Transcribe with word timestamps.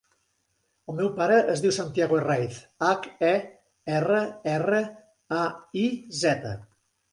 El 0.93 0.95
meu 0.99 1.11
pare 1.19 1.35
es 1.55 1.61
diu 1.65 1.73
Santiago 1.77 2.17
Herraiz: 2.21 2.57
hac, 2.87 3.05
e, 3.29 3.31
erra, 3.99 4.25
erra, 4.57 4.83
a, 5.43 5.45
i, 5.85 5.87
zeta. 6.25 6.59